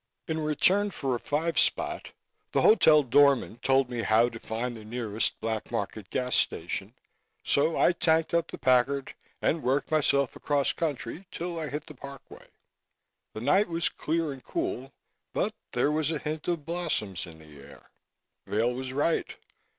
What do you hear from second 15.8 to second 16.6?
was a hint